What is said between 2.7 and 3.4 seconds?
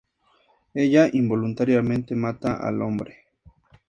hombre.